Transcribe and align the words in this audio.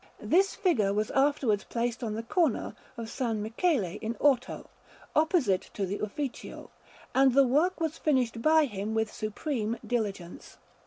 This 0.23 0.55
figure 0.55 0.95
was 0.95 1.11
afterwards 1.11 1.63
placed 1.63 2.03
on 2.03 2.15
the 2.15 2.23
corner 2.23 2.75
of 2.97 3.05
S. 3.05 3.21
Michele 3.35 3.99
in 4.01 4.15
Orto, 4.19 4.67
opposite 5.15 5.69
to 5.75 5.85
the 5.85 5.99
Ufficio; 5.99 6.71
and 7.13 7.35
the 7.35 7.45
work 7.45 7.79
was 7.79 7.99
finished 7.99 8.41
by 8.41 8.65
him 8.65 8.95
with 8.95 9.13
supreme 9.13 9.77
diligence. 9.85 10.57